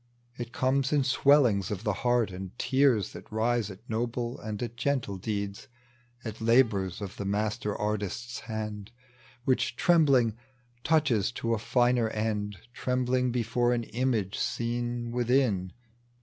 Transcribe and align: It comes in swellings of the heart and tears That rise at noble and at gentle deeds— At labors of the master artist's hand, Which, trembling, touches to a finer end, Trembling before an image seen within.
It 0.35 0.51
comes 0.51 0.91
in 0.91 1.03
swellings 1.03 1.69
of 1.69 1.83
the 1.83 1.93
heart 2.01 2.31
and 2.31 2.57
tears 2.57 3.13
That 3.13 3.31
rise 3.31 3.69
at 3.69 3.87
noble 3.87 4.39
and 4.39 4.59
at 4.63 4.75
gentle 4.75 5.17
deeds— 5.17 5.67
At 6.25 6.41
labors 6.41 7.01
of 7.01 7.17
the 7.17 7.23
master 7.23 7.75
artist's 7.77 8.39
hand, 8.39 8.89
Which, 9.45 9.75
trembling, 9.75 10.35
touches 10.83 11.31
to 11.33 11.53
a 11.53 11.59
finer 11.59 12.09
end, 12.09 12.57
Trembling 12.73 13.31
before 13.31 13.73
an 13.75 13.83
image 13.83 14.39
seen 14.39 15.11
within. 15.11 15.71